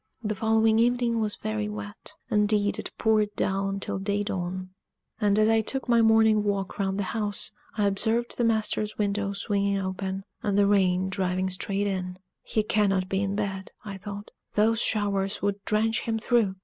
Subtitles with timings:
[0.23, 4.71] The following evening was very wet; indeed, it poured down till day dawn;
[5.19, 9.31] and as I took my morning walk round the house, I observed the master's window
[9.33, 12.17] swinging open, and the rain driving straight in.
[12.41, 16.55] "He cannot be in bed," I thought: "those showers would drench him through!